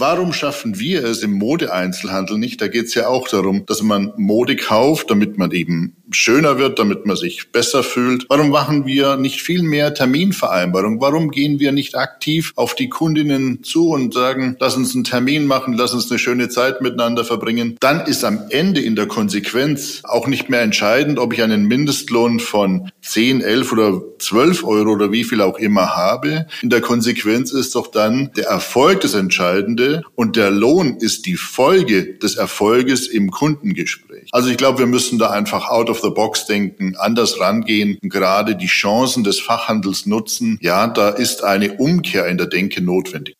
[0.00, 2.60] Warum schaffen wir es im Modeeinzelhandel nicht?
[2.60, 6.78] Da geht es ja auch darum, dass man Mode kauft, damit man eben schöner wird,
[6.78, 8.26] damit man sich besser fühlt.
[8.28, 11.00] Warum machen wir nicht viel mehr Terminvereinbarung?
[11.00, 15.46] Warum gehen wir nicht aktiv auf die Kundinnen zu und sagen, lass uns einen Termin
[15.46, 17.76] machen, lass uns eine schöne Zeit miteinander verbringen?
[17.80, 22.40] Dann ist am Ende in der Konsequenz auch nicht mehr entscheidend, ob ich einen Mindestlohn
[22.40, 26.46] von 10, 11 oder 12 Euro oder wie viel auch immer habe.
[26.62, 31.36] In der Konsequenz ist doch dann der Erfolg das Entscheidende und der Lohn ist die
[31.36, 34.07] Folge des Erfolges im Kundengespräch.
[34.32, 38.56] Also ich glaube, wir müssen da einfach out of the box denken, anders rangehen, gerade
[38.56, 40.58] die Chancen des Fachhandels nutzen.
[40.60, 43.34] Ja, da ist eine Umkehr in der Denke notwendig.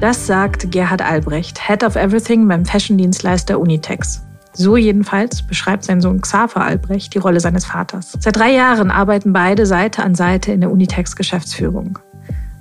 [0.00, 4.22] Das sagt Gerhard Albrecht, Head of Everything beim Fashion-Dienstleister Unitex.
[4.54, 8.16] So jedenfalls beschreibt sein Sohn Xaver Albrecht die Rolle seines Vaters.
[8.18, 11.98] Seit drei Jahren arbeiten beide Seite an Seite in der Unitex-Geschäftsführung.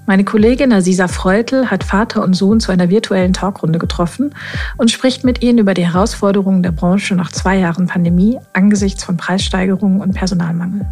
[0.09, 4.33] Meine Kollegin Aziza Freutl hat Vater und Sohn zu einer virtuellen Talkrunde getroffen
[4.75, 9.17] und spricht mit ihnen über die Herausforderungen der Branche nach zwei Jahren Pandemie angesichts von
[9.17, 10.87] Preissteigerungen und Personalmangel.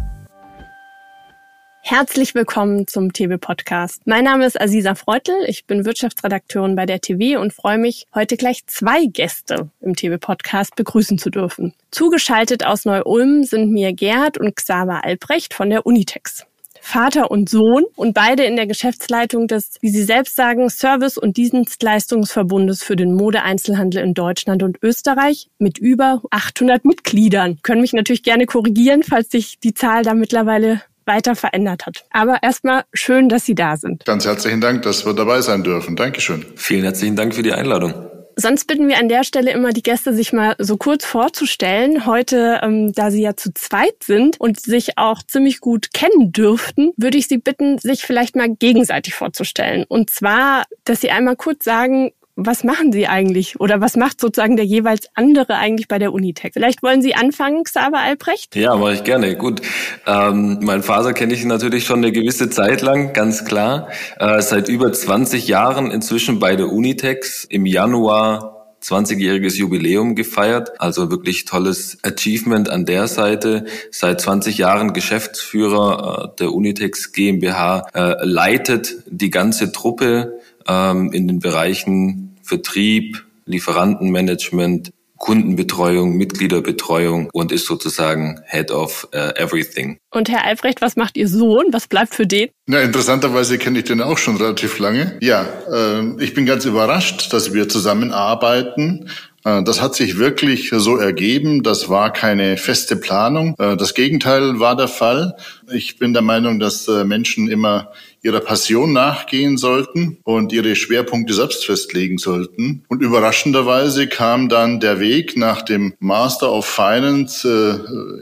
[1.82, 4.02] Herzlich willkommen zum TV-Podcast.
[4.04, 8.36] Mein Name ist Aziza Freutl, ich bin Wirtschaftsredakteurin bei der TV und freue mich, heute
[8.36, 11.74] gleich zwei Gäste im TV-Podcast begrüßen zu dürfen.
[11.90, 16.47] Zugeschaltet aus Neu-Ulm sind mir Gerhard und Xaver Albrecht von der Unitex.
[16.88, 21.36] Vater und Sohn und beide in der Geschäftsleitung des, wie Sie selbst sagen, Service- und
[21.36, 27.58] Dienstleistungsverbundes für den Modeeinzelhandel in Deutschland und Österreich mit über 800 Mitgliedern.
[27.62, 32.06] Können mich natürlich gerne korrigieren, falls sich die Zahl da mittlerweile weiter verändert hat.
[32.10, 34.06] Aber erstmal schön, dass Sie da sind.
[34.06, 35.94] Ganz herzlichen Dank, dass wir dabei sein dürfen.
[35.94, 36.46] Dankeschön.
[36.56, 38.07] Vielen herzlichen Dank für die Einladung.
[38.40, 42.06] Sonst bitten wir an der Stelle immer die Gäste, sich mal so kurz vorzustellen.
[42.06, 46.92] Heute, ähm, da sie ja zu zweit sind und sich auch ziemlich gut kennen dürften,
[46.96, 49.84] würde ich Sie bitten, sich vielleicht mal gegenseitig vorzustellen.
[49.88, 54.54] Und zwar, dass Sie einmal kurz sagen, was machen Sie eigentlich oder was macht sozusagen
[54.54, 56.52] der jeweils andere eigentlich bei der Unitech?
[56.52, 58.54] Vielleicht wollen Sie anfangen, Xaver Albrecht?
[58.54, 59.34] Ja, mache ich gerne.
[59.34, 59.60] Gut.
[60.06, 63.88] Ähm, mein Vater kenne ich natürlich schon eine gewisse Zeit lang, ganz klar.
[64.20, 67.44] Äh, seit über 20 Jahren inzwischen bei der Unitex.
[67.44, 73.64] Im Januar 20-jähriges Jubiläum gefeiert, also wirklich tolles Achievement an der Seite.
[73.90, 80.38] Seit 20 Jahren Geschäftsführer äh, der Unitex GmbH, äh, leitet die ganze Truppe
[80.68, 89.98] ähm, in den Bereichen Vertrieb, Lieferantenmanagement, Kundenbetreuung, Mitgliederbetreuung und ist sozusagen Head of uh, Everything.
[90.10, 91.66] Und Herr Albrecht, was macht Ihr Sohn?
[91.72, 92.48] Was bleibt für den?
[92.66, 95.18] Na, interessanterweise kenne ich den auch schon relativ lange.
[95.20, 99.10] Ja, äh, ich bin ganz überrascht, dass wir zusammenarbeiten.
[99.48, 101.62] Äh, das hat sich wirklich so ergeben.
[101.62, 103.54] Das war keine feste Planung.
[103.58, 105.36] Äh, das Gegenteil war der Fall.
[105.72, 107.92] Ich bin der Meinung, dass äh, Menschen immer
[108.22, 112.84] ihrer Passion nachgehen sollten und ihre Schwerpunkte selbst festlegen sollten.
[112.88, 117.48] Und überraschenderweise kam dann der Weg nach dem Master of Finance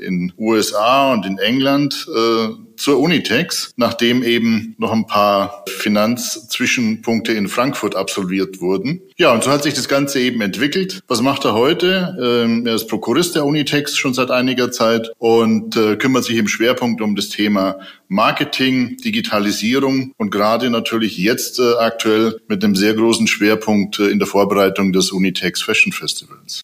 [0.02, 2.06] in USA und in England
[2.76, 9.02] zur Unitex, nachdem eben noch ein paar Finanzzwischenpunkte in Frankfurt absolviert wurden.
[9.16, 11.00] Ja, und so hat sich das Ganze eben entwickelt.
[11.08, 12.16] Was macht er heute?
[12.20, 16.48] Ähm, er ist Prokurist der Unitex schon seit einiger Zeit und äh, kümmert sich im
[16.48, 17.78] Schwerpunkt um das Thema
[18.08, 24.18] Marketing, Digitalisierung und gerade natürlich jetzt äh, aktuell mit einem sehr großen Schwerpunkt äh, in
[24.18, 26.62] der Vorbereitung des Unitex Fashion Festivals.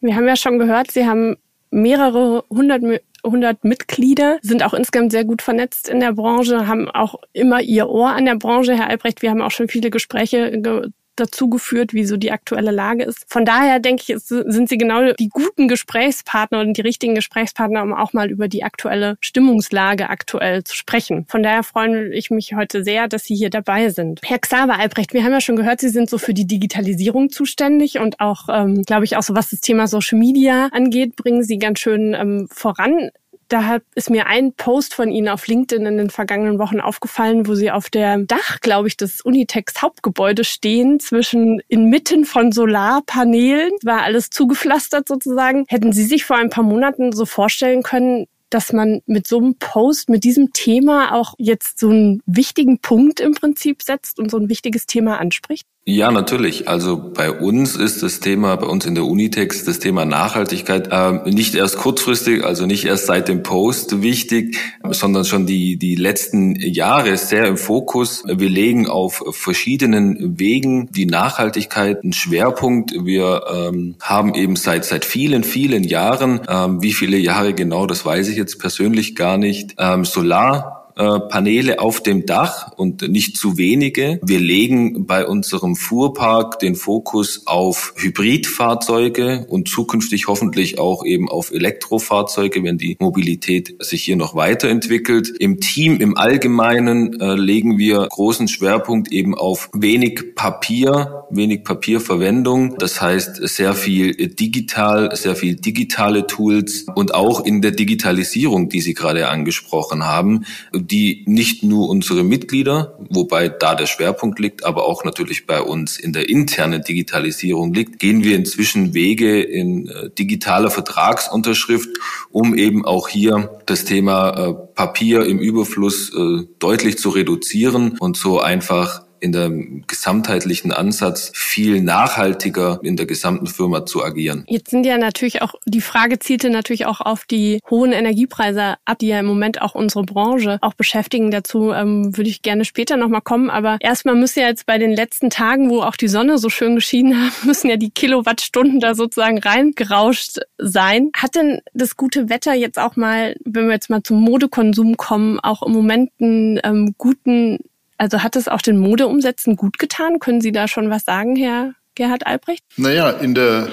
[0.00, 1.36] Wir haben ja schon gehört, Sie haben
[1.70, 2.82] mehrere hundert
[3.28, 7.88] 100 Mitglieder, sind auch insgesamt sehr gut vernetzt in der Branche, haben auch immer ihr
[7.88, 8.76] Ohr an der Branche.
[8.76, 10.90] Herr Albrecht, wir haben auch schon viele Gespräche ge
[11.20, 13.24] dazu geführt, wie so die aktuelle Lage ist.
[13.28, 17.94] Von daher denke ich, sind sie genau die guten Gesprächspartner und die richtigen Gesprächspartner, um
[17.94, 21.26] auch mal über die aktuelle Stimmungslage aktuell zu sprechen.
[21.28, 24.20] Von daher freue ich mich heute sehr, dass Sie hier dabei sind.
[24.24, 27.98] Herr Xaver Albrecht, wir haben ja schon gehört, Sie sind so für die Digitalisierung zuständig
[27.98, 31.58] und auch, ähm, glaube ich, auch so was das Thema Social Media angeht, bringen Sie
[31.58, 33.10] ganz schön ähm, voran.
[33.48, 37.54] Da ist mir ein Post von Ihnen auf LinkedIn in den vergangenen Wochen aufgefallen, wo
[37.54, 43.72] Sie auf der Dach, glaube ich, des Unitex Hauptgebäudes stehen, zwischen inmitten von Solarpanelen.
[43.82, 45.64] War alles zugepflastert sozusagen.
[45.68, 49.54] Hätten Sie sich vor ein paar Monaten so vorstellen können, dass man mit so einem
[49.58, 54.36] Post, mit diesem Thema auch jetzt so einen wichtigen Punkt im Prinzip setzt und so
[54.36, 55.66] ein wichtiges Thema anspricht?
[55.90, 56.68] Ja, natürlich.
[56.68, 61.30] Also bei uns ist das Thema, bei uns in der Unitext, das Thema Nachhaltigkeit äh,
[61.30, 64.58] nicht erst kurzfristig, also nicht erst seit dem Post wichtig,
[64.90, 68.22] sondern schon die, die letzten Jahre sehr im Fokus.
[68.26, 72.92] Wir legen auf verschiedenen Wegen die Nachhaltigkeit einen Schwerpunkt.
[73.06, 78.04] Wir ähm, haben eben seit, seit vielen, vielen Jahren, ähm, wie viele Jahre genau, das
[78.04, 83.56] weiß ich jetzt persönlich gar nicht, ähm, Solar Paneele auf dem Dach und nicht zu
[83.56, 84.18] wenige.
[84.22, 91.52] Wir legen bei unserem Fuhrpark den Fokus auf Hybridfahrzeuge und zukünftig hoffentlich auch eben auf
[91.52, 95.28] Elektrofahrzeuge, wenn die Mobilität sich hier noch weiterentwickelt.
[95.38, 102.76] Im Team im Allgemeinen äh, legen wir großen Schwerpunkt eben auf wenig Papier, wenig Papierverwendung.
[102.78, 108.80] Das heißt sehr viel digital, sehr viel digitale Tools und auch in der Digitalisierung, die
[108.80, 110.44] Sie gerade angesprochen haben,
[110.90, 115.98] die nicht nur unsere Mitglieder, wobei da der Schwerpunkt liegt, aber auch natürlich bei uns
[115.98, 121.90] in der internen Digitalisierung liegt, gehen wir inzwischen Wege in äh, digitaler Vertragsunterschrift,
[122.30, 128.16] um eben auch hier das Thema äh, Papier im Überfluss äh, deutlich zu reduzieren und
[128.16, 129.50] so einfach in der
[129.86, 134.44] gesamtheitlichen Ansatz viel nachhaltiger in der gesamten Firma zu agieren.
[134.48, 138.98] Jetzt sind ja natürlich auch, die Frage zielte natürlich auch auf die hohen Energiepreise ab,
[138.98, 141.30] die ja im Moment auch unsere Branche auch beschäftigen.
[141.30, 143.50] Dazu ähm, würde ich gerne später nochmal kommen.
[143.50, 146.74] Aber erstmal müssen ja jetzt bei den letzten Tagen, wo auch die Sonne so schön
[146.74, 151.10] geschienen hat, müssen ja die Kilowattstunden da sozusagen reingerauscht sein.
[151.16, 155.40] Hat denn das gute Wetter jetzt auch mal, wenn wir jetzt mal zum Modekonsum kommen,
[155.40, 157.58] auch im Moment einen ähm, guten
[157.98, 160.18] also hat es auch den Modeumsätzen gut getan?
[160.20, 162.64] Können Sie da schon was sagen, Herr Gerhard Albrecht?
[162.76, 163.68] Naja, in der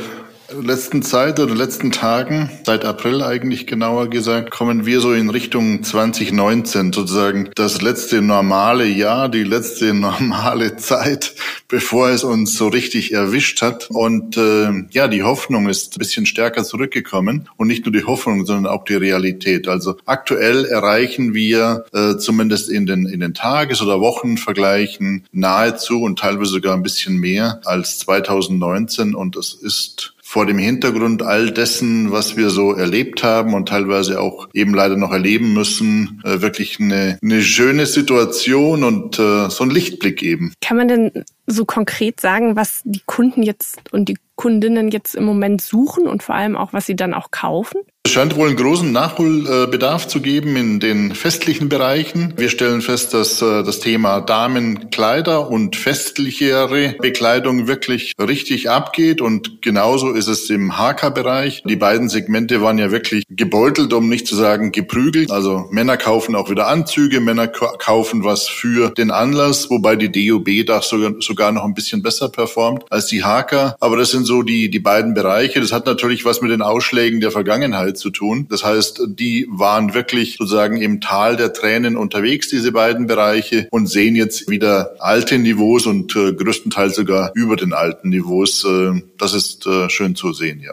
[0.52, 5.84] letzten Zeit oder letzten Tagen, seit April eigentlich genauer gesagt, kommen wir so in Richtung
[5.84, 11.36] 2019 sozusagen das letzte normale Jahr, die letzte normale Zeit,
[11.68, 13.90] bevor es uns so richtig erwischt hat.
[13.90, 18.46] Und äh, ja, die Hoffnung ist ein bisschen stärker zurückgekommen und nicht nur die Hoffnung,
[18.46, 19.68] sondern auch die Realität.
[19.68, 26.20] Also aktuell erreichen wir äh, zumindest in den in den Tages- oder Wochenvergleichen nahezu und
[26.20, 32.12] teilweise sogar ein bisschen mehr als 2019 und das ist vor dem Hintergrund all dessen,
[32.12, 36.80] was wir so erlebt haben und teilweise auch eben leider noch erleben müssen, äh, wirklich
[36.80, 40.52] eine, eine schöne Situation und äh, so ein Lichtblick eben.
[40.62, 41.12] Kann man denn
[41.46, 46.24] so konkret sagen, was die Kunden jetzt und die Kundinnen jetzt im Moment suchen und
[46.24, 47.82] vor allem auch, was sie dann auch kaufen?
[48.06, 52.36] Es scheint wohl einen großen Nachholbedarf zu geben in den festlichen Bereichen.
[52.38, 59.64] Wir stellen fest, dass äh, das Thema Damenkleider und festlichere Bekleidung wirklich richtig abgeht und
[59.64, 61.64] genauso ist es im HK-Bereich.
[61.64, 65.32] Die beiden Segmente waren ja wirklich gebeutelt, um nicht zu sagen geprügelt.
[65.32, 70.64] Also Männer kaufen auch wieder Anzüge, Männer kaufen was für den Anlass, wobei die DOB
[70.68, 73.78] da sogar, sogar noch ein bisschen besser performt als die HK.
[73.80, 75.60] Aber das sind so die, die beiden Bereiche.
[75.60, 78.48] Das hat natürlich was mit den Ausschlägen der Vergangenheit zu tun.
[78.50, 83.88] Das heißt, die waren wirklich sozusagen im Tal der Tränen unterwegs, diese beiden Bereiche, und
[83.88, 88.64] sehen jetzt wieder alte Niveaus und äh, größtenteils sogar über den alten Niveaus.
[88.64, 90.72] Äh, das ist äh, schön zu sehen, ja.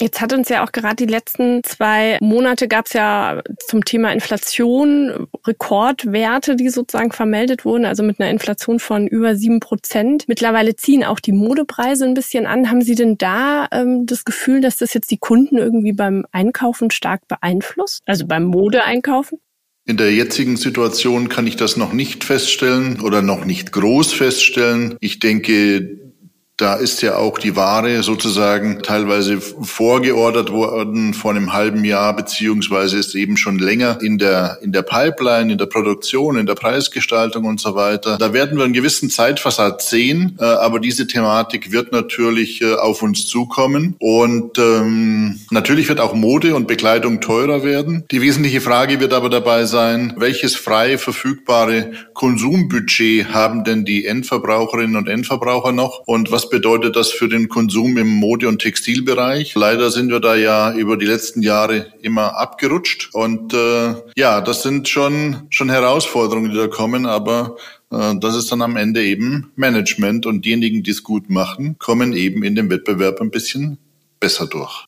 [0.00, 4.12] Jetzt hat uns ja auch gerade die letzten zwei Monate gab es ja zum Thema
[4.12, 10.24] Inflation Rekordwerte, die sozusagen vermeldet wurden, also mit einer Inflation von über sieben Prozent.
[10.28, 12.70] Mittlerweile ziehen auch die Modepreise ein bisschen an.
[12.70, 16.92] Haben Sie denn da ähm, das Gefühl, dass das jetzt die Kunden irgendwie beim Einkaufen
[16.92, 18.02] stark beeinflusst?
[18.06, 19.40] Also beim Modeeinkaufen?
[19.84, 24.96] In der jetzigen Situation kann ich das noch nicht feststellen oder noch nicht groß feststellen.
[25.00, 26.07] Ich denke,
[26.58, 32.98] da ist ja auch die Ware sozusagen teilweise vorgeordert worden vor einem halben Jahr, beziehungsweise
[32.98, 37.44] ist eben schon länger in der, in der Pipeline, in der Produktion, in der Preisgestaltung
[37.44, 38.18] und so weiter.
[38.18, 43.02] Da werden wir einen gewissen Zeitversatz sehen, äh, aber diese Thematik wird natürlich äh, auf
[43.02, 48.04] uns zukommen und ähm, natürlich wird auch Mode und Bekleidung teurer werden.
[48.10, 54.96] Die wesentliche Frage wird aber dabei sein, welches frei verfügbare Konsumbudget haben denn die Endverbraucherinnen
[54.96, 59.54] und Endverbraucher noch und was bedeutet das für den Konsum im Mode- und Textilbereich?
[59.54, 63.10] Leider sind wir da ja über die letzten Jahre immer abgerutscht.
[63.12, 67.56] Und äh, ja, das sind schon, schon Herausforderungen, die da kommen, aber
[67.90, 72.12] äh, das ist dann am Ende eben Management und diejenigen, die es gut machen, kommen
[72.12, 73.78] eben in dem Wettbewerb ein bisschen
[74.20, 74.87] besser durch.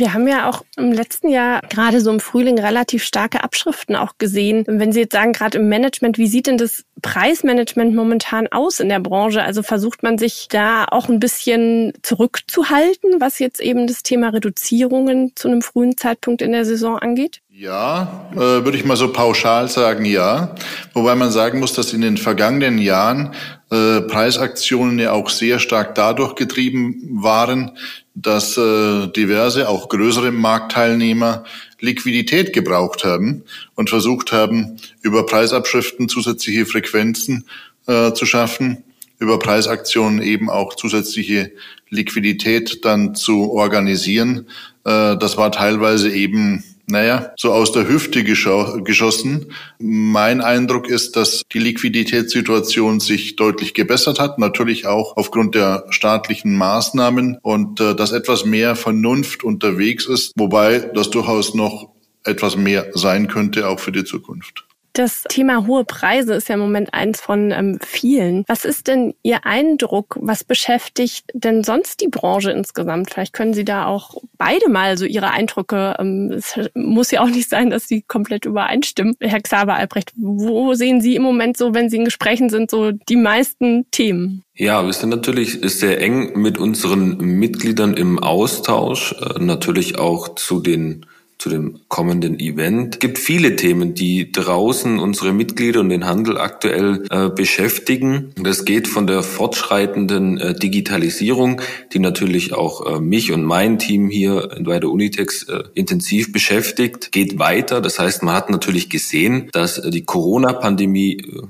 [0.00, 4.14] Wir haben ja auch im letzten Jahr gerade so im Frühling relativ starke Abschriften auch
[4.16, 4.64] gesehen.
[4.66, 8.88] Wenn Sie jetzt sagen, gerade im Management, wie sieht denn das Preismanagement momentan aus in
[8.88, 9.42] der Branche?
[9.42, 15.32] Also versucht man sich da auch ein bisschen zurückzuhalten, was jetzt eben das Thema Reduzierungen
[15.36, 17.42] zu einem frühen Zeitpunkt in der Saison angeht?
[17.50, 20.54] Ja, äh, würde ich mal so pauschal sagen, ja.
[20.94, 23.34] Wobei man sagen muss, dass in den vergangenen Jahren
[23.70, 27.72] äh, Preisaktionen ja auch sehr stark dadurch getrieben waren,
[28.14, 31.44] dass äh, diverse, auch größere Marktteilnehmer
[31.78, 33.44] Liquidität gebraucht haben
[33.76, 37.46] und versucht haben, über Preisabschriften zusätzliche Frequenzen
[37.86, 38.84] äh, zu schaffen,
[39.18, 41.52] über Preisaktionen eben auch zusätzliche
[41.88, 44.46] Liquidität dann zu organisieren.
[44.84, 49.52] Äh, das war teilweise eben Naja, so aus der Hüfte geschossen.
[49.78, 56.56] Mein Eindruck ist, dass die Liquiditätssituation sich deutlich gebessert hat, natürlich auch aufgrund der staatlichen
[56.56, 61.90] Maßnahmen und äh, dass etwas mehr Vernunft unterwegs ist, wobei das durchaus noch
[62.24, 64.64] etwas mehr sein könnte, auch für die Zukunft.
[64.92, 68.44] Das Thema hohe Preise ist ja im Moment eins von ähm, vielen.
[68.48, 70.18] Was ist denn Ihr Eindruck?
[70.20, 73.10] Was beschäftigt denn sonst die Branche insgesamt?
[73.10, 75.96] Vielleicht können Sie da auch beide mal so Ihre Eindrücke.
[75.98, 79.14] Ähm, es muss ja auch nicht sein, dass sie komplett übereinstimmen.
[79.20, 82.90] Herr Xaver Albrecht, wo sehen Sie im Moment so, wenn Sie in Gesprächen sind, so
[82.90, 84.42] die meisten Themen?
[84.54, 90.60] Ja, wir sind natürlich sehr eng mit unseren Mitgliedern im Austausch, äh, natürlich auch zu
[90.60, 91.06] den
[91.40, 92.96] zu dem kommenden Event.
[92.96, 98.32] Es gibt viele Themen, die draußen unsere Mitglieder und den Handel aktuell äh, beschäftigen.
[98.36, 104.10] Das geht von der fortschreitenden äh, Digitalisierung, die natürlich auch äh, mich und mein Team
[104.10, 107.80] hier bei der Unitex äh, intensiv beschäftigt, geht weiter.
[107.80, 111.42] Das heißt, man hat natürlich gesehen, dass die Corona-Pandemie äh,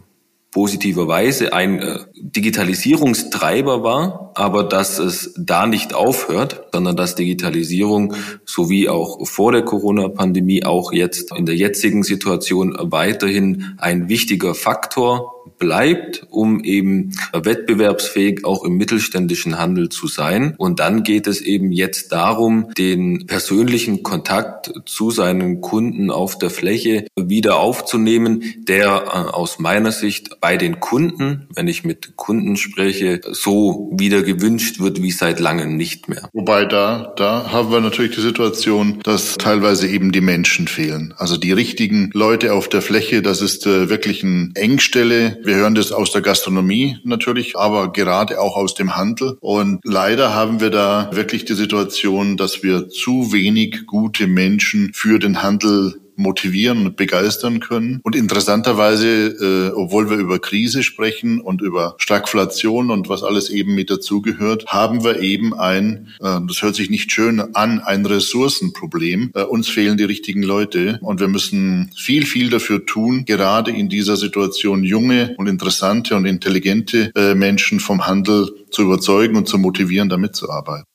[0.51, 8.15] positiverweise ein äh, Digitalisierungstreiber war, aber dass es da nicht aufhört, sondern dass Digitalisierung
[8.45, 15.40] sowie auch vor der Corona-Pandemie auch jetzt in der jetzigen Situation weiterhin ein wichtiger Faktor
[15.61, 20.55] bleibt, um eben wettbewerbsfähig auch im mittelständischen Handel zu sein.
[20.57, 26.51] Und dann geht es eben jetzt darum, den persönlichen Kontakt zu seinen Kunden auf der
[26.51, 32.57] Fläche wieder aufzunehmen, der äh, aus meiner Sicht bei den Kunden, wenn ich mit Kunden
[32.57, 36.29] spreche, so wieder gewünscht wird wie seit langem nicht mehr.
[36.33, 41.13] Wobei da, da haben wir natürlich die Situation, dass teilweise eben die Menschen fehlen.
[41.19, 45.75] Also die richtigen Leute auf der Fläche, das ist äh, wirklich eine Engstelle wir hören
[45.75, 49.37] das aus der Gastronomie natürlich, aber gerade auch aus dem Handel.
[49.41, 55.19] Und leider haben wir da wirklich die Situation, dass wir zu wenig gute Menschen für
[55.19, 58.01] den Handel motivieren und begeistern können.
[58.03, 63.75] Und interessanterweise, äh, obwohl wir über Krise sprechen und über Stagflation und was alles eben
[63.75, 69.33] mit dazugehört, haben wir eben ein, äh, das hört sich nicht schön an, ein Ressourcenproblem.
[69.35, 73.89] Äh, uns fehlen die richtigen Leute und wir müssen viel, viel dafür tun, gerade in
[73.89, 79.59] dieser Situation junge und interessante und intelligente äh, Menschen vom Handel zu überzeugen und zu
[79.59, 80.90] motivieren, damit zu arbeiten.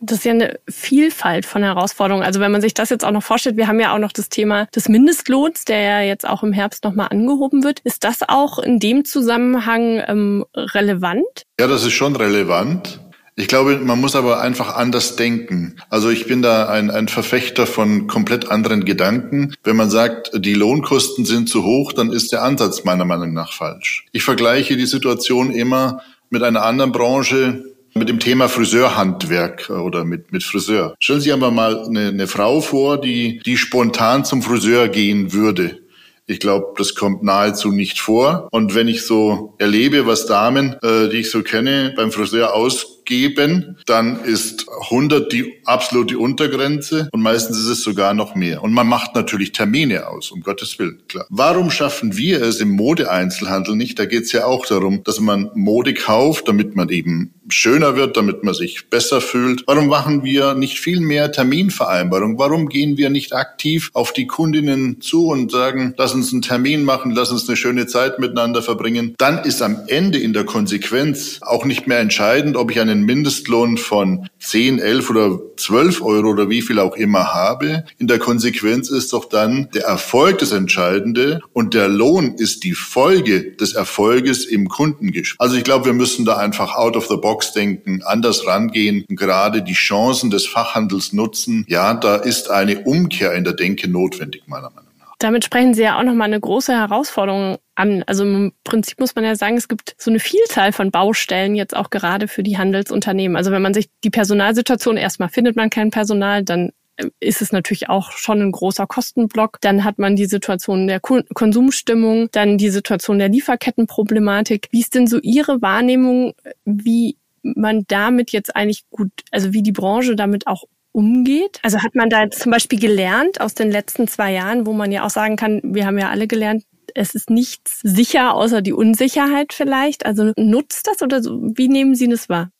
[0.00, 2.24] Das ist ja eine Vielfalt von Herausforderungen.
[2.24, 4.28] Also wenn man sich das jetzt auch noch vorstellt, wir haben ja auch noch das
[4.28, 7.80] Thema des Mindestlohns, der ja jetzt auch im Herbst nochmal angehoben wird.
[7.80, 11.46] Ist das auch in dem Zusammenhang ähm, relevant?
[11.58, 13.00] Ja, das ist schon relevant.
[13.36, 15.76] Ich glaube, man muss aber einfach anders denken.
[15.90, 19.54] Also ich bin da ein, ein Verfechter von komplett anderen Gedanken.
[19.64, 23.52] Wenn man sagt, die Lohnkosten sind zu hoch, dann ist der Ansatz meiner Meinung nach
[23.52, 24.06] falsch.
[24.12, 30.04] Ich vergleiche die Situation immer mit einer anderen Branche, mit dem Thema Friseurhandwerk äh, oder
[30.04, 30.94] mit, mit Friseur.
[30.98, 35.78] Stellen Sie aber mal eine, eine Frau vor, die, die spontan zum Friseur gehen würde.
[36.26, 38.48] Ich glaube, das kommt nahezu nicht vor.
[38.50, 42.93] Und wenn ich so erlebe, was Damen, äh, die ich so kenne, beim Friseur aus
[43.04, 48.62] geben, dann ist 100 die absolute Untergrenze und meistens ist es sogar noch mehr.
[48.62, 51.26] Und man macht natürlich Termine aus, um Gottes Willen, klar.
[51.28, 53.98] Warum schaffen wir es im Modeeinzelhandel nicht?
[53.98, 58.16] Da geht es ja auch darum, dass man Mode kauft, damit man eben schöner wird,
[58.16, 59.64] damit man sich besser fühlt.
[59.66, 62.38] Warum machen wir nicht viel mehr Terminvereinbarung?
[62.38, 66.84] Warum gehen wir nicht aktiv auf die Kundinnen zu und sagen, lass uns einen Termin
[66.84, 69.14] machen, lass uns eine schöne Zeit miteinander verbringen?
[69.18, 73.04] Dann ist am Ende in der Konsequenz auch nicht mehr entscheidend, ob ich eine einen
[73.04, 77.84] Mindestlohn von 10, 11 oder 12 Euro oder wie viel auch immer habe.
[77.98, 82.74] In der Konsequenz ist doch dann der Erfolg das Entscheidende und der Lohn ist die
[82.74, 85.36] Folge des Erfolges im Kundengespräch.
[85.38, 89.62] Also ich glaube, wir müssen da einfach out of the box denken, anders rangehen, gerade
[89.62, 91.64] die Chancen des Fachhandels nutzen.
[91.68, 95.14] Ja, da ist eine Umkehr in der Denke notwendig, meiner Meinung nach.
[95.18, 98.02] Damit sprechen Sie ja auch nochmal eine große Herausforderung an.
[98.06, 101.76] Also im Prinzip muss man ja sagen, es gibt so eine Vielzahl von Baustellen jetzt
[101.76, 103.36] auch gerade für die Handelsunternehmen.
[103.36, 107.52] Also wenn man sich die Personalsituation erstmal findet man kein Personal, dann äh, ist es
[107.52, 109.60] natürlich auch schon ein großer Kostenblock.
[109.60, 114.68] Dann hat man die Situation der Konsumstimmung, dann die Situation der Lieferkettenproblematik.
[114.70, 119.72] Wie ist denn so Ihre Wahrnehmung, wie man damit jetzt eigentlich gut, also wie die
[119.72, 121.58] Branche damit auch umgeht?
[121.62, 125.04] Also hat man da zum Beispiel gelernt aus den letzten zwei Jahren, wo man ja
[125.04, 126.64] auch sagen kann, wir haben ja alle gelernt,
[126.94, 130.06] es ist nichts sicher außer die Unsicherheit vielleicht.
[130.06, 132.50] Also nutzt das oder wie nehmen Sie das wahr?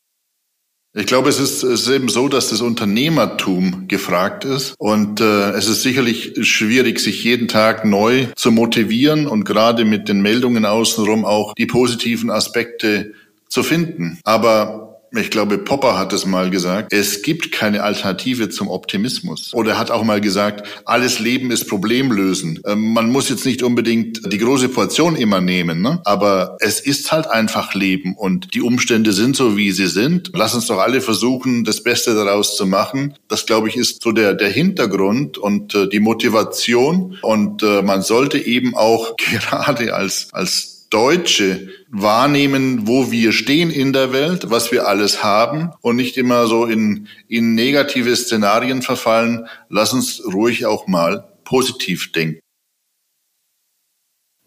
[0.97, 4.75] Ich glaube, es ist, es ist eben so, dass das Unternehmertum gefragt ist.
[4.77, 10.07] Und äh, es ist sicherlich schwierig, sich jeden Tag neu zu motivieren und gerade mit
[10.07, 13.11] den Meldungen außenrum auch die positiven Aspekte
[13.49, 14.19] zu finden.
[14.23, 19.53] Aber ich glaube, Popper hat es mal gesagt, es gibt keine Alternative zum Optimismus.
[19.53, 22.59] Oder er hat auch mal gesagt, alles Leben ist Problemlösen.
[22.65, 26.01] Ähm, man muss jetzt nicht unbedingt die große Portion immer nehmen, ne?
[26.05, 30.31] aber es ist halt einfach Leben und die Umstände sind so, wie sie sind.
[30.33, 33.15] Lass uns doch alle versuchen, das Beste daraus zu machen.
[33.27, 37.17] Das, glaube ich, ist so der, der Hintergrund und äh, die Motivation.
[37.21, 43.93] Und äh, man sollte eben auch gerade als, als Deutsche wahrnehmen, wo wir stehen in
[43.93, 49.47] der Welt, was wir alles haben und nicht immer so in, in negative Szenarien verfallen.
[49.69, 52.44] Lass uns ruhig auch mal positiv denken.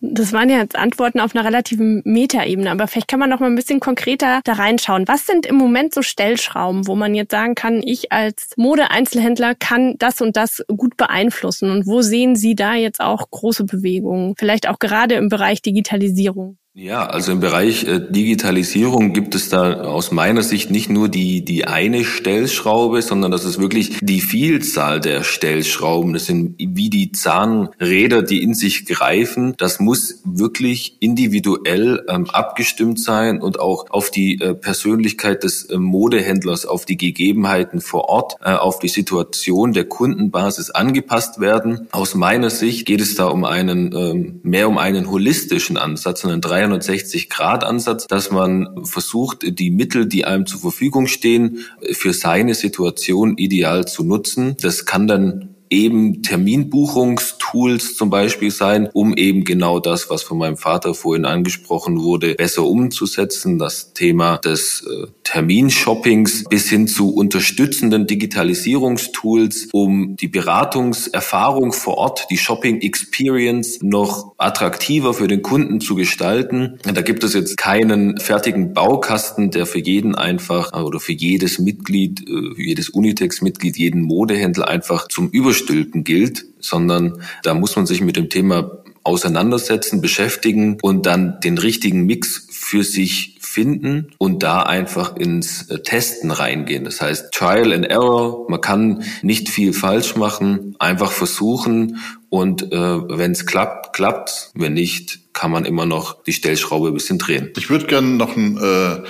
[0.01, 3.47] Das waren ja jetzt Antworten auf einer relativen Metaebene, aber vielleicht kann man noch mal
[3.47, 5.09] ein bisschen konkreter da reinschauen.
[5.09, 9.97] Was sind im Moment so Stellschrauben, wo man jetzt sagen kann, ich als Mode-Einzelhändler kann
[9.99, 11.71] das und das gut beeinflussen?
[11.71, 14.35] Und wo sehen Sie da jetzt auch große Bewegungen?
[14.39, 16.59] Vielleicht auch gerade im Bereich Digitalisierung?
[16.81, 21.45] Ja, also im Bereich äh, Digitalisierung gibt es da aus meiner Sicht nicht nur die,
[21.45, 26.13] die eine Stellschraube, sondern das ist wirklich die Vielzahl der Stellschrauben.
[26.13, 29.55] Das sind wie die Zahnräder, die in sich greifen.
[29.57, 35.79] Das muss wirklich individuell ähm, abgestimmt sein und auch auf die äh, Persönlichkeit des äh,
[35.79, 41.89] Modehändlers, auf die Gegebenheiten vor Ort, äh, auf die Situation der Kundenbasis angepasst werden.
[41.91, 46.41] Aus meiner Sicht geht es da um einen, ähm, mehr um einen holistischen Ansatz, einen
[46.59, 53.87] 360-Grad-Ansatz, dass man versucht, die Mittel, die einem zur Verfügung stehen, für seine Situation ideal
[53.87, 54.57] zu nutzen.
[54.61, 60.57] Das kann dann eben Terminbuchungstools zum Beispiel sein, um eben genau das, was von meinem
[60.57, 63.59] Vater vorhin angesprochen wurde, besser umzusetzen.
[63.59, 72.27] Das Thema des äh, Terminshoppings bis hin zu unterstützenden Digitalisierungstools, um die Beratungserfahrung vor Ort,
[72.31, 76.79] die Shopping Experience noch attraktiver für den Kunden zu gestalten.
[76.83, 81.59] Da gibt es jetzt keinen fertigen Baukasten, der für jeden einfach äh, oder für jedes
[81.59, 88.01] Mitglied, äh, jedes Unitex-Mitglied, jeden Modehändler einfach zum Überstülpen gilt, sondern da muss man sich
[88.01, 94.63] mit dem Thema auseinandersetzen, beschäftigen und dann den richtigen Mix für sich finden und da
[94.63, 96.85] einfach ins äh, Testen reingehen.
[96.85, 98.49] Das heißt Trial and Error.
[98.51, 101.97] Man kann nicht viel falsch machen, einfach versuchen
[102.31, 104.51] und äh, wenn es klappt, klappt.
[104.55, 107.53] Wenn nicht, kann man immer noch die Stellschraube ein bisschen drehen.
[107.57, 109.03] Ich würde gerne noch ein äh,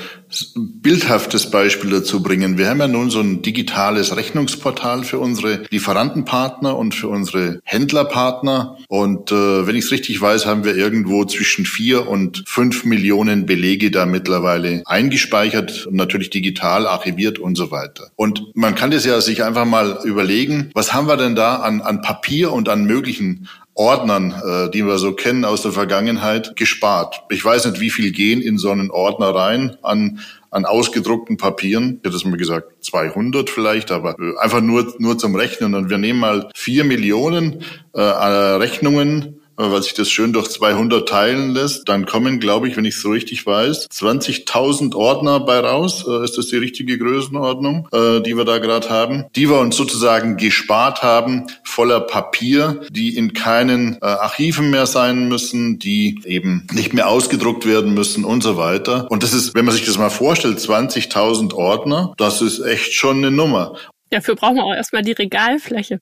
[0.55, 2.59] bildhaftes Beispiel dazu bringen.
[2.59, 8.77] Wir haben ja nun so ein digitales Rechnungsportal für unsere Lieferantenpartner und für unsere Händlerpartner.
[8.89, 13.47] Und äh, wenn ich es richtig weiß, haben wir irgendwo zwischen vier und fünf Millionen
[13.47, 18.11] Belege da mittlerweile eingespeichert und natürlich digital archiviert und so weiter.
[18.17, 21.81] Und man kann das ja sich einfach mal überlegen, was haben wir denn da an,
[21.81, 27.23] an Papier und an möglichen Ordnern, äh, die wir so kennen aus der Vergangenheit, gespart.
[27.31, 31.99] Ich weiß nicht, wie viel gehen in so einen Ordner rein an an ausgedruckten Papieren.
[32.01, 35.75] Ich hätte es mir gesagt 200 vielleicht, aber äh, einfach nur nur zum Rechnen.
[35.75, 41.51] Und wir nehmen mal vier Millionen äh, Rechnungen weil sich das schön durch 200 teilen
[41.51, 46.05] lässt, dann kommen, glaube ich, wenn ich es so richtig weiß, 20.000 Ordner bei raus.
[46.09, 49.25] Äh, ist das die richtige Größenordnung, äh, die wir da gerade haben?
[49.37, 55.29] Die wir uns sozusagen gespart haben, voller Papier, die in keinen äh, Archiven mehr sein
[55.29, 59.07] müssen, die eben nicht mehr ausgedruckt werden müssen und so weiter.
[59.11, 63.19] Und das ist, wenn man sich das mal vorstellt, 20.000 Ordner, das ist echt schon
[63.19, 63.75] eine Nummer.
[64.11, 66.01] Dafür brauchen wir auch erstmal die Regalfläche.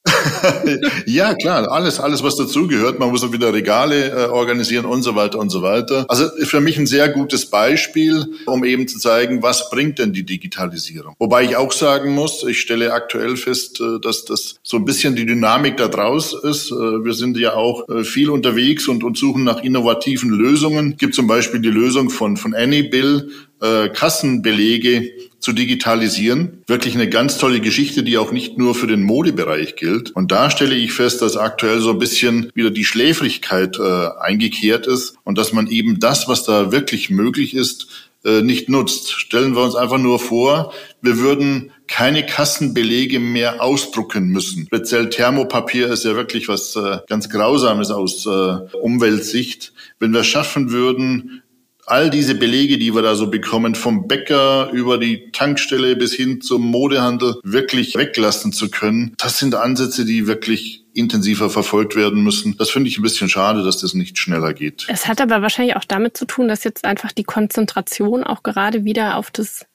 [1.07, 2.99] ja, klar, alles, alles, was dazugehört.
[2.99, 6.07] Man muss auch wieder Regale äh, organisieren und so weiter und so weiter.
[6.09, 10.25] Also für mich ein sehr gutes Beispiel, um eben zu zeigen, was bringt denn die
[10.25, 11.14] Digitalisierung.
[11.19, 15.16] Wobei ich auch sagen muss, ich stelle aktuell fest, äh, dass das so ein bisschen
[15.16, 16.71] die Dynamik da draus ist.
[16.71, 20.92] Äh, wir sind ja auch äh, viel unterwegs und, und suchen nach innovativen Lösungen.
[20.92, 25.11] Es gibt zum Beispiel die Lösung von, von Anybill, äh, Kassenbelege
[25.47, 26.65] zu digitalisieren.
[26.67, 30.11] Wirklich eine ganz tolle Geschichte, die auch nicht nur für den Modebereich gilt.
[30.11, 34.89] Und da stelle ich fest, dass aktuell so ein bisschen wieder die Schläfrigkeit äh, eingekehrt
[34.89, 37.87] ist und dass man eben das, was da wirklich möglich ist,
[38.25, 39.13] äh, nicht nutzt.
[39.13, 44.67] Stellen wir uns einfach nur vor, wir würden keine Kassenbelege mehr ausdrucken müssen.
[44.67, 49.73] Speziell Thermopapier ist ja wirklich was äh, ganz Grausames aus äh, Umweltsicht.
[50.01, 51.45] Wenn wir schaffen würden,
[51.87, 56.40] all diese Belege, die wir da so bekommen, vom Bäcker über die Tankstelle bis hin
[56.40, 62.57] zum Modehandel wirklich weglassen zu können, das sind Ansätze, die wirklich intensiver verfolgt werden müssen.
[62.57, 64.87] Das finde ich ein bisschen schade, dass das nicht schneller geht.
[64.88, 68.85] Es hat aber wahrscheinlich auch damit zu tun, dass jetzt einfach die Konzentration auch gerade
[68.85, 69.66] wieder auf das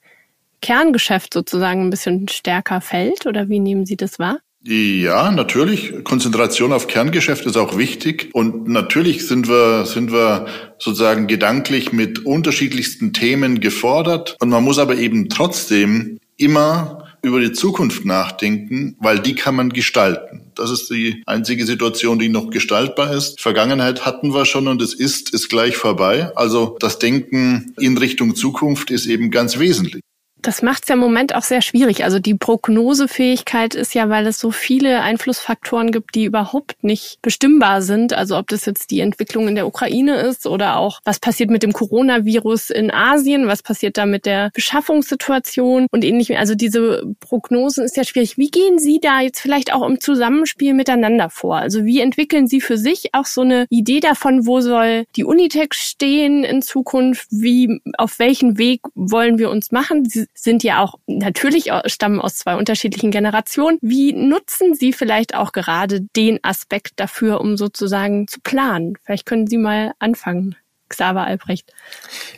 [0.60, 3.26] Kerngeschäft sozusagen ein bisschen stärker fällt.
[3.26, 4.38] Oder wie nehmen Sie das wahr?
[4.64, 6.04] Ja, natürlich.
[6.04, 8.30] Konzentration auf Kerngeschäft ist auch wichtig.
[8.32, 10.46] Und natürlich sind wir, sind wir
[10.78, 14.36] sozusagen gedanklich mit unterschiedlichsten Themen gefordert.
[14.40, 19.70] Und man muss aber eben trotzdem immer über die Zukunft nachdenken, weil die kann man
[19.70, 20.52] gestalten.
[20.54, 23.40] Das ist die einzige Situation, die noch gestaltbar ist.
[23.40, 26.30] Vergangenheit hatten wir schon und es ist, ist gleich vorbei.
[26.36, 30.02] Also das Denken in Richtung Zukunft ist eben ganz wesentlich.
[30.42, 32.02] Das macht es ja im Moment auch sehr schwierig.
[32.02, 37.80] Also die Prognosefähigkeit ist ja, weil es so viele Einflussfaktoren gibt, die überhaupt nicht bestimmbar
[37.80, 38.12] sind.
[38.12, 41.62] Also ob das jetzt die Entwicklung in der Ukraine ist oder auch was passiert mit
[41.62, 46.36] dem Coronavirus in Asien, was passiert da mit der Beschaffungssituation und ähnlichem.
[46.36, 48.36] Also diese Prognosen ist ja schwierig.
[48.36, 51.58] Wie gehen Sie da jetzt vielleicht auch im Zusammenspiel miteinander vor?
[51.58, 55.74] Also wie entwickeln Sie für sich auch so eine Idee davon, wo soll die Unitech
[55.74, 57.28] stehen in Zukunft?
[57.30, 60.04] Wie, auf welchen Weg wollen wir uns machen?
[60.04, 63.78] Sie sind ja auch natürlich stammen aus zwei unterschiedlichen Generationen.
[63.80, 68.96] Wie nutzen Sie vielleicht auch gerade den Aspekt dafür, um sozusagen zu planen?
[69.04, 70.56] Vielleicht können Sie mal anfangen.
[70.92, 71.72] Xaver Albrecht.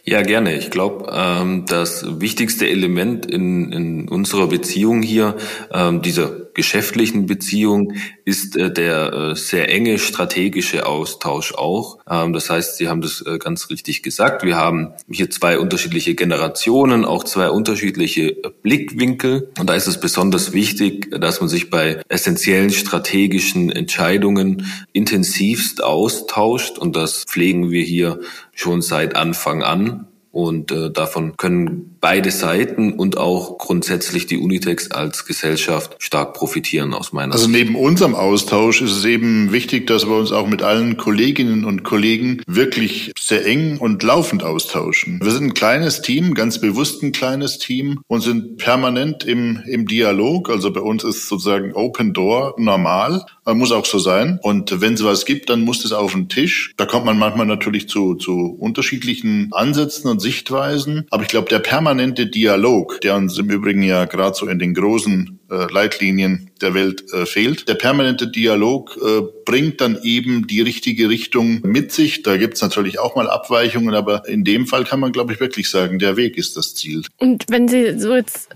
[0.04, 0.56] Ja, gerne.
[0.56, 5.36] Ich glaube, ähm, das wichtigste Element in, in unserer Beziehung hier,
[5.72, 11.98] ähm, dieser geschäftlichen Beziehung ist äh, der äh, sehr enge strategische Austausch auch.
[12.08, 14.44] Ähm, das heißt, Sie haben das äh, ganz richtig gesagt.
[14.44, 19.50] Wir haben hier zwei unterschiedliche Generationen, auch zwei unterschiedliche Blickwinkel.
[19.58, 26.78] Und da ist es besonders wichtig, dass man sich bei essentiellen strategischen Entscheidungen intensivst austauscht.
[26.78, 28.20] Und das pflegen wir hier
[28.54, 30.06] schon seit Anfang an.
[30.34, 36.92] Und äh, davon können beide Seiten und auch grundsätzlich die Unitex als Gesellschaft stark profitieren
[36.92, 37.54] aus meiner also Sicht.
[37.54, 41.64] Also neben unserem Austausch ist es eben wichtig, dass wir uns auch mit allen Kolleginnen
[41.64, 45.20] und Kollegen wirklich sehr eng und laufend austauschen.
[45.22, 49.86] Wir sind ein kleines Team, ganz bewusst ein kleines Team und sind permanent im, im
[49.86, 50.50] Dialog.
[50.50, 53.24] Also bei uns ist sozusagen Open Door normal.
[53.46, 54.40] Muss auch so sein.
[54.42, 56.72] Und wenn es was gibt, dann muss es auf den Tisch.
[56.76, 61.06] Da kommt man manchmal natürlich zu, zu unterschiedlichen Ansätzen und Sichtweisen.
[61.10, 64.74] Aber ich glaube, der permanente Dialog, der uns im Übrigen ja gerade so in den
[64.74, 67.68] großen äh, Leitlinien der Welt äh, fehlt.
[67.68, 72.22] Der permanente Dialog äh, bringt dann eben die richtige Richtung mit sich.
[72.22, 75.70] Da gibt's natürlich auch mal Abweichungen, aber in dem Fall kann man, glaube ich, wirklich
[75.70, 77.02] sagen, der Weg ist das Ziel.
[77.18, 78.48] Und wenn Sie so jetzt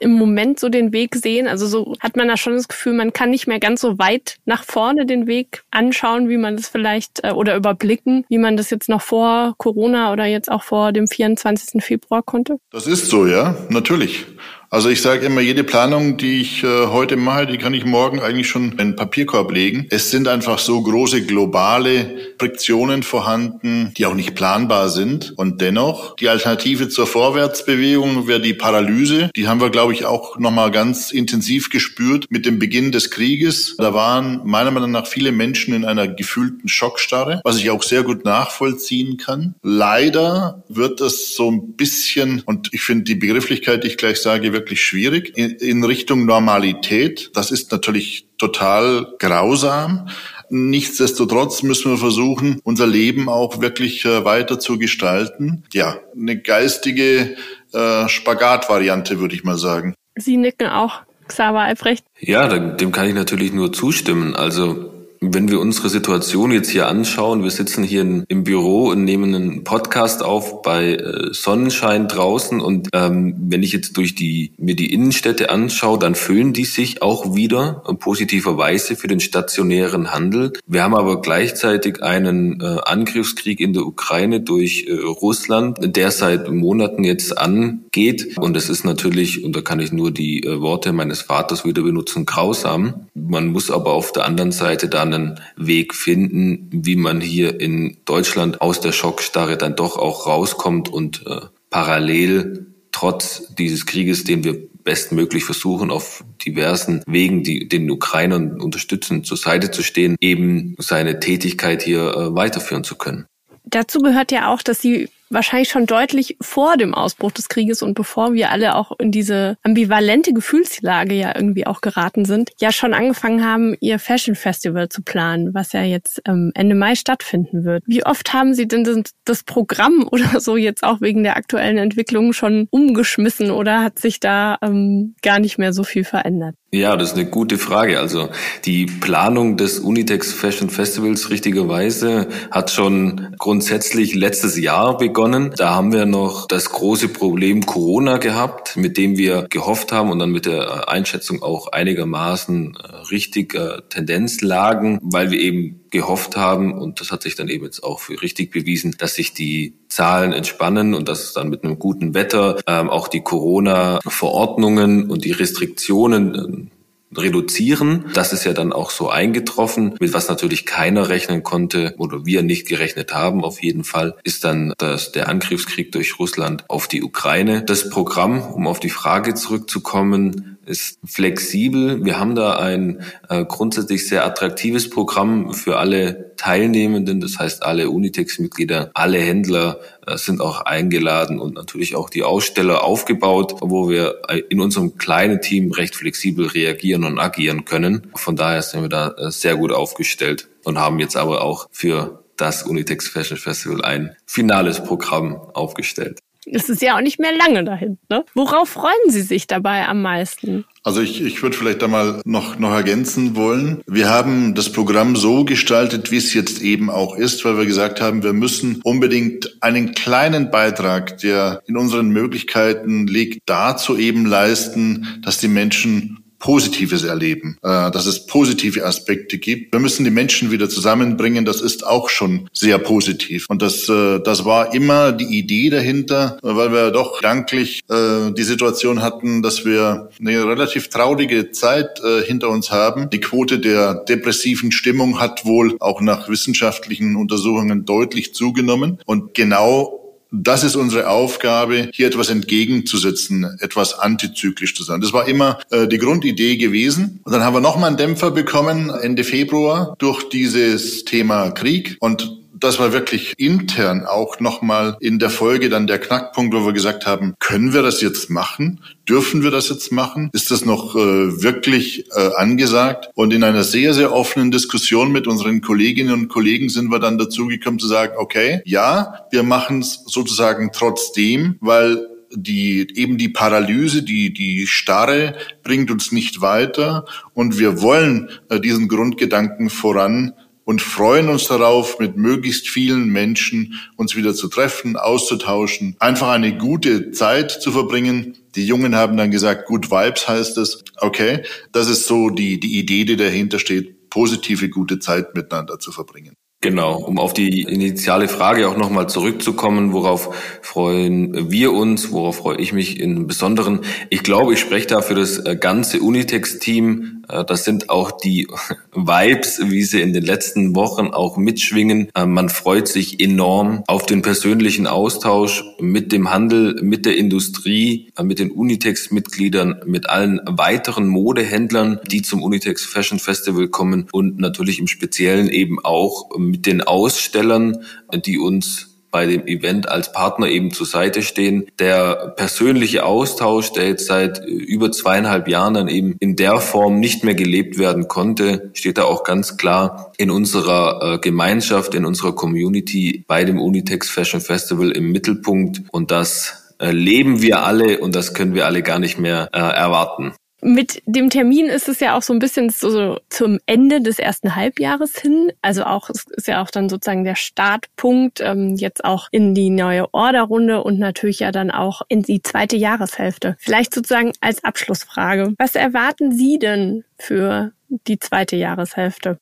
[0.00, 3.12] im Moment so den Weg sehen, also so hat man da schon das Gefühl, man
[3.12, 7.24] kann nicht mehr ganz so weit nach vorne den Weg anschauen, wie man das vielleicht
[7.24, 11.06] äh, oder überblicken, wie man das jetzt noch vor Corona oder jetzt auch vor dem
[11.06, 11.82] 24.
[11.82, 12.58] Februar konnte?
[12.70, 14.26] Das ist so, ja, natürlich.
[14.72, 18.20] Also ich sage immer, jede Planung, die ich äh, heute mache, die kann ich morgen
[18.20, 19.86] eigentlich schon in den Papierkorb legen.
[19.90, 25.34] Es sind einfach so große globale Friktionen vorhanden, die auch nicht planbar sind.
[25.36, 29.28] Und dennoch, die Alternative zur Vorwärtsbewegung wäre die Paralyse.
[29.36, 33.76] Die haben wir, glaube ich, auch nochmal ganz intensiv gespürt mit dem Beginn des Krieges.
[33.76, 38.04] Da waren meiner Meinung nach viele Menschen in einer gefühlten Schockstarre, was ich auch sehr
[38.04, 39.54] gut nachvollziehen kann.
[39.62, 44.61] Leider wird das so ein bisschen, und ich finde die Begrifflichkeit, die ich gleich sage,
[44.62, 47.30] wirklich schwierig in, in Richtung Normalität.
[47.34, 50.08] Das ist natürlich total grausam.
[50.50, 55.64] Nichtsdestotrotz müssen wir versuchen, unser Leben auch wirklich äh, weiter zu gestalten.
[55.72, 57.36] Ja, eine geistige
[57.72, 59.94] äh, Spagatvariante, würde ich mal sagen.
[60.14, 62.04] Sie nicken auch, Xaver Albrecht.
[62.20, 64.36] Ja, dem kann ich natürlich nur zustimmen.
[64.36, 64.91] Also
[65.22, 69.64] wenn wir unsere Situation jetzt hier anschauen, wir sitzen hier im Büro und nehmen einen
[69.64, 74.92] Podcast auf bei äh, Sonnenschein draußen und ähm, wenn ich jetzt durch die mir die
[74.92, 80.54] Innenstädte anschaue, dann füllen die sich auch wieder äh, positiverweise für den stationären Handel.
[80.66, 86.50] Wir haben aber gleichzeitig einen äh, Angriffskrieg in der Ukraine durch äh, Russland, der seit
[86.50, 90.92] Monaten jetzt angeht und es ist natürlich und da kann ich nur die äh, Worte
[90.92, 93.06] meines Vaters wieder benutzen, grausam.
[93.14, 97.98] Man muss aber auf der anderen Seite dann einen Weg finden, wie man hier in
[98.04, 104.44] Deutschland aus der Schockstarre dann doch auch rauskommt und äh, parallel trotz dieses Krieges, den
[104.44, 110.74] wir bestmöglich versuchen, auf diversen Wegen, die den Ukrainern unterstützen, zur Seite zu stehen, eben
[110.78, 113.26] seine Tätigkeit hier äh, weiterführen zu können.
[113.64, 117.94] Dazu gehört ja auch, dass Sie wahrscheinlich schon deutlich vor dem Ausbruch des Krieges und
[117.94, 122.94] bevor wir alle auch in diese ambivalente Gefühlslage ja irgendwie auch geraten sind, ja schon
[122.94, 127.84] angefangen haben, ihr Fashion Festival zu planen, was ja jetzt ähm, Ende Mai stattfinden wird.
[127.86, 132.32] Wie oft haben Sie denn das Programm oder so jetzt auch wegen der aktuellen Entwicklung
[132.32, 136.54] schon umgeschmissen oder hat sich da ähm, gar nicht mehr so viel verändert?
[136.74, 138.00] Ja, das ist eine gute Frage.
[138.00, 138.30] Also
[138.64, 145.52] die Planung des Unitex Fashion Festivals richtigerweise hat schon grundsätzlich letztes Jahr begonnen.
[145.54, 150.18] Da haben wir noch das große Problem Corona gehabt, mit dem wir gehofft haben und
[150.18, 156.72] dann mit der Einschätzung auch einigermaßen äh, richtiger Tendenz lagen, weil wir eben gehofft haben
[156.72, 160.32] und das hat sich dann eben jetzt auch für richtig bewiesen, dass sich die Zahlen
[160.32, 165.32] entspannen und dass es dann mit einem guten Wetter ähm, auch die Corona-Verordnungen und die
[165.32, 166.70] Restriktionen ähm,
[167.14, 168.06] reduzieren.
[168.14, 172.42] Das ist ja dann auch so eingetroffen, mit was natürlich keiner rechnen konnte oder wir
[172.42, 177.02] nicht gerechnet haben auf jeden Fall, ist dann das, der Angriffskrieg durch Russland auf die
[177.02, 177.62] Ukraine.
[177.62, 182.04] Das Programm, um auf die Frage zurückzukommen, ist flexibel.
[182.04, 187.20] Wir haben da ein äh, grundsätzlich sehr attraktives Programm für alle Teilnehmenden.
[187.20, 192.84] Das heißt, alle Unitex-Mitglieder, alle Händler äh, sind auch eingeladen und natürlich auch die Aussteller
[192.84, 198.08] aufgebaut, wo wir äh, in unserem kleinen Team recht flexibel reagieren und agieren können.
[198.14, 202.24] Von daher sind wir da äh, sehr gut aufgestellt und haben jetzt aber auch für
[202.36, 206.20] das Unitex Fashion Festival ein finales Programm aufgestellt.
[206.46, 207.98] Es ist ja auch nicht mehr lange dahin.
[208.08, 208.24] Ne?
[208.34, 210.64] Worauf freuen Sie sich dabei am meisten?
[210.84, 213.82] Also ich, ich würde vielleicht da mal noch, noch ergänzen wollen.
[213.86, 218.00] Wir haben das Programm so gestaltet, wie es jetzt eben auch ist, weil wir gesagt
[218.00, 225.20] haben, wir müssen unbedingt einen kleinen Beitrag, der in unseren Möglichkeiten liegt, dazu eben leisten,
[225.22, 229.72] dass die Menschen Positives erleben, äh, dass es positive Aspekte gibt.
[229.72, 231.44] Wir müssen die Menschen wieder zusammenbringen.
[231.44, 233.46] Das ist auch schon sehr positiv.
[233.48, 238.42] Und das, äh, das war immer die Idee dahinter, weil wir doch danklich äh, die
[238.42, 243.10] Situation hatten, dass wir eine relativ traurige Zeit hinter uns haben.
[243.10, 248.98] Die Quote der depressiven Stimmung hat wohl auch nach wissenschaftlichen Untersuchungen deutlich zugenommen.
[249.06, 250.01] Und genau
[250.32, 255.02] das ist unsere Aufgabe, hier etwas entgegenzusetzen, etwas antizyklisch zu sein.
[255.02, 257.20] Das war immer äh, die Grundidee gewesen.
[257.24, 261.96] Und dann haben wir nochmal einen Dämpfer bekommen Ende Februar durch dieses Thema Krieg.
[262.00, 266.72] Und das war wirklich intern auch nochmal in der Folge dann der Knackpunkt, wo wir
[266.72, 268.80] gesagt haben, können wir das jetzt machen?
[269.08, 270.30] Dürfen wir das jetzt machen?
[270.32, 273.10] Ist das noch äh, wirklich äh, angesagt?
[273.14, 277.18] Und in einer sehr, sehr offenen Diskussion mit unseren Kolleginnen und Kollegen sind wir dann
[277.18, 283.28] dazu gekommen zu sagen, okay, ja, wir machen es sozusagen trotzdem, weil die eben die
[283.28, 290.32] Paralyse, die die Starre bringt uns nicht weiter und wir wollen äh, diesen Grundgedanken voran
[290.72, 296.56] und freuen uns darauf, mit möglichst vielen Menschen uns wieder zu treffen, auszutauschen, einfach eine
[296.56, 298.38] gute Zeit zu verbringen.
[298.54, 300.82] Die Jungen haben dann gesagt, Good Vibes heißt es.
[300.96, 305.92] Okay, das ist so die, die Idee, die dahinter steht, positive, gute Zeit miteinander zu
[305.92, 306.32] verbringen.
[306.62, 310.32] Genau, um auf die initiale Frage auch nochmal zurückzukommen, worauf
[310.62, 313.80] freuen wir uns, worauf freue ich mich im Besonderen.
[314.10, 317.21] Ich glaube, ich spreche da für das äh, ganze Unitex-Team.
[317.28, 318.48] Äh, das sind auch die
[318.94, 322.08] Vibes, wie sie in den letzten Wochen auch mitschwingen.
[322.14, 328.12] Äh, man freut sich enorm auf den persönlichen Austausch mit dem Handel, mit der Industrie,
[328.22, 334.78] mit den Unitex-Mitgliedern, mit allen weiteren Modehändlern, die zum Unitex Fashion Festival kommen und natürlich
[334.78, 337.78] im Speziellen eben auch mit den Ausstellern,
[338.24, 341.66] die uns bei dem Event als Partner eben zur Seite stehen.
[341.78, 347.22] Der persönliche Austausch, der jetzt seit über zweieinhalb Jahren dann eben in der Form nicht
[347.22, 352.34] mehr gelebt werden konnte, steht da auch ganz klar in unserer äh, Gemeinschaft, in unserer
[352.34, 355.82] Community bei dem Unitex Fashion Festival im Mittelpunkt.
[355.92, 359.58] Und das äh, leben wir alle und das können wir alle gar nicht mehr äh,
[359.58, 360.32] erwarten.
[360.64, 364.54] Mit dem Termin ist es ja auch so ein bisschen so zum Ende des ersten
[364.54, 365.52] Halbjahres hin.
[365.60, 369.70] Also auch, es ist ja auch dann sozusagen der Startpunkt ähm, jetzt auch in die
[369.70, 373.56] neue Orderrunde und natürlich ja dann auch in die zweite Jahreshälfte.
[373.58, 375.52] Vielleicht sozusagen als Abschlussfrage.
[375.58, 377.72] Was erwarten Sie denn für
[378.06, 379.40] die zweite Jahreshälfte?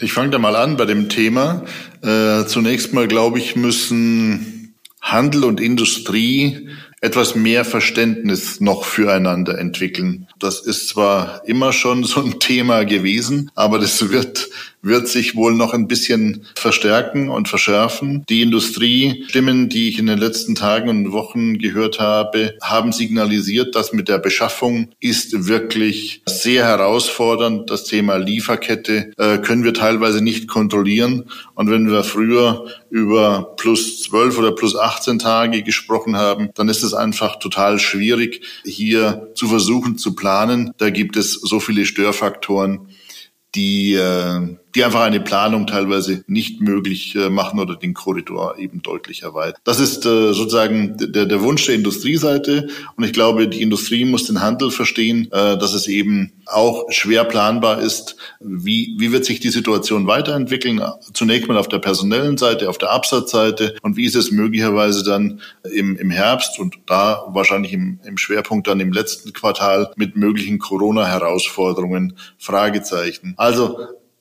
[0.00, 1.64] Ich fange da mal an bei dem Thema.
[2.02, 6.68] Äh, zunächst mal, glaube ich, müssen Handel und Industrie
[7.00, 10.28] etwas mehr Verständnis noch füreinander entwickeln.
[10.38, 14.48] Das ist zwar immer schon so ein Thema gewesen, aber das wird
[14.82, 18.24] wird sich wohl noch ein bisschen verstärken und verschärfen.
[18.28, 23.92] Die Industriestimmen, die ich in den letzten Tagen und Wochen gehört habe, haben signalisiert, dass
[23.92, 27.70] mit der Beschaffung ist wirklich sehr herausfordernd.
[27.70, 31.24] Das Thema Lieferkette äh, können wir teilweise nicht kontrollieren.
[31.54, 36.82] Und wenn wir früher über plus zwölf oder plus 18 Tage gesprochen haben, dann ist
[36.82, 40.72] es einfach total schwierig, hier zu versuchen zu planen.
[40.78, 42.88] Da gibt es so viele Störfaktoren,
[43.54, 48.82] die äh, die einfach eine Planung teilweise nicht möglich äh, machen oder den Korridor eben
[48.82, 49.60] deutlich erweitern.
[49.64, 54.24] Das ist äh, sozusagen der, der Wunsch der Industrieseite und ich glaube, die Industrie muss
[54.24, 59.40] den Handel verstehen, äh, dass es eben auch schwer planbar ist, wie, wie wird sich
[59.40, 60.80] die Situation weiterentwickeln,
[61.12, 65.40] zunächst mal auf der personellen Seite, auf der Absatzseite und wie ist es möglicherweise dann
[65.72, 70.58] im, im Herbst und da wahrscheinlich im, im Schwerpunkt dann im letzten Quartal mit möglichen
[70.58, 73.34] Corona-Herausforderungen, Fragezeichen.
[73.36, 73.78] Also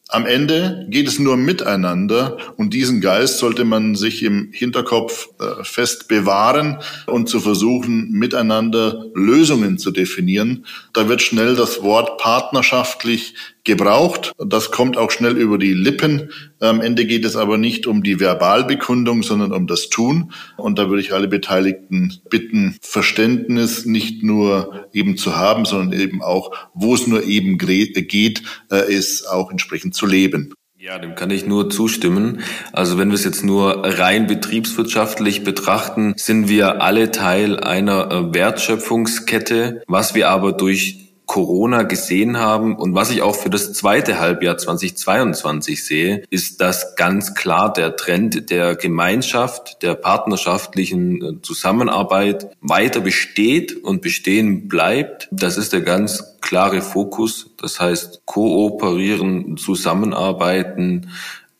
[0.10, 5.64] am Ende geht es nur miteinander und diesen Geist sollte man sich im Hinterkopf äh,
[5.64, 10.66] fest bewahren und zu versuchen, miteinander Lösungen zu definieren.
[10.94, 13.36] Da wird schnell das Wort partnerschaftlich
[13.68, 14.34] gebraucht.
[14.44, 16.32] Das kommt auch schnell über die Lippen.
[16.60, 20.32] Am Ende geht es aber nicht um die Verbalbekundung, sondern um das Tun.
[20.58, 26.24] Und da würde ich alle Beteiligten bitten, Verständnis nicht nur eben zu haben, sondern eben
[26.24, 30.54] auch, wo es nur eben geht, äh, es auch entsprechend zu leben.
[30.80, 32.42] Ja, dem kann ich nur zustimmen.
[32.72, 38.34] Also wenn wir es jetzt nur rein betriebswirtschaftlich betrachten, sind wir alle Teil einer äh,
[38.34, 39.84] Wertschöpfungskette.
[39.88, 44.58] Was wir aber durch Corona gesehen haben und was ich auch für das zweite Halbjahr
[44.58, 53.02] 2022 sehe, ist, dass ganz klar der Trend der Gemeinschaft, der partnerschaftlichen äh, Zusammenarbeit weiter
[53.02, 55.28] besteht und bestehen bleibt.
[55.32, 57.52] Das ist der ganz klare Fokus.
[57.58, 61.12] Das heißt, kooperieren, zusammenarbeiten,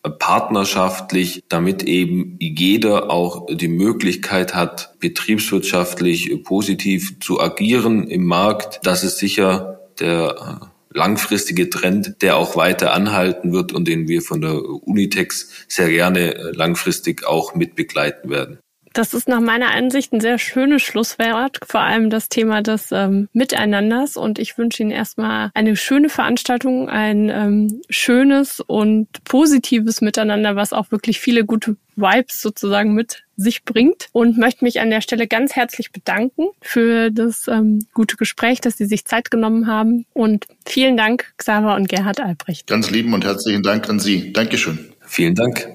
[0.10, 8.80] partnerschaftlich, damit eben jeder auch die Möglichkeit hat, betriebswirtschaftlich positiv zu agieren im Markt.
[8.84, 14.42] Das ist sicher der langfristige Trend, der auch weiter anhalten wird und den wir von
[14.42, 18.60] der Unitex sehr gerne langfristig auch mitbegleiten werden.
[18.98, 23.30] Das ist nach meiner Ansicht ein sehr schönes Schlusswort, vor allem das Thema des ähm,
[23.32, 24.18] Miteinanders.
[24.18, 30.74] Und ich wünsche Ihnen erstmal eine schöne Veranstaltung, ein ähm, schönes und positives Miteinander, was
[30.74, 35.28] auch wirklich viele gute Vibes sozusagen mit sich bringt und möchte mich an der Stelle
[35.28, 40.48] ganz herzlich bedanken für das ähm, gute Gespräch, dass Sie sich Zeit genommen haben und
[40.66, 42.66] vielen Dank, Xaver und Gerhard Albrecht.
[42.66, 44.34] Ganz lieben und herzlichen Dank an Sie.
[44.34, 44.92] Dankeschön.
[45.02, 45.68] Vielen Dank.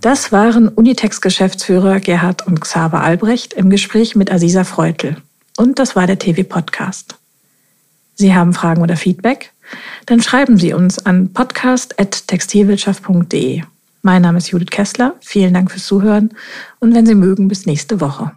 [0.00, 5.16] Das waren Unitex-Geschäftsführer Gerhard und Xaver Albrecht im Gespräch mit Aziza Freutel.
[5.56, 7.14] Und das war der TV-Podcast.
[8.14, 9.52] Sie haben Fragen oder Feedback?
[10.06, 13.62] Dann schreiben Sie uns an podcast.textilwirtschaft.de.
[14.02, 15.14] Mein Name ist Judith Kessler.
[15.20, 16.30] Vielen Dank fürs Zuhören
[16.78, 18.32] und wenn Sie mögen, bis nächste Woche.